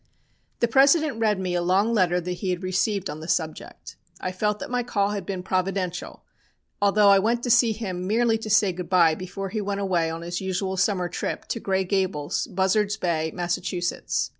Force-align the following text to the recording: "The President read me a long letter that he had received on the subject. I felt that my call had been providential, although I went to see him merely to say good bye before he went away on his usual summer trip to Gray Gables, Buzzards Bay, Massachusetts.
"The 0.61 0.67
President 0.67 1.19
read 1.19 1.39
me 1.39 1.53
a 1.53 1.61
long 1.61 1.93
letter 1.93 2.19
that 2.19 2.31
he 2.31 2.49
had 2.49 2.63
received 2.63 3.07
on 3.07 3.19
the 3.19 3.27
subject. 3.27 3.97
I 4.19 4.31
felt 4.31 4.57
that 4.57 4.71
my 4.71 4.81
call 4.81 5.09
had 5.11 5.27
been 5.27 5.43
providential, 5.43 6.23
although 6.81 7.09
I 7.09 7.19
went 7.19 7.43
to 7.43 7.51
see 7.51 7.71
him 7.71 8.07
merely 8.07 8.39
to 8.39 8.49
say 8.49 8.71
good 8.71 8.89
bye 8.89 9.13
before 9.13 9.49
he 9.49 9.61
went 9.61 9.79
away 9.79 10.09
on 10.09 10.23
his 10.23 10.41
usual 10.41 10.75
summer 10.75 11.07
trip 11.07 11.47
to 11.49 11.59
Gray 11.59 11.83
Gables, 11.83 12.47
Buzzards 12.47 12.97
Bay, 12.97 13.31
Massachusetts. 13.35 14.29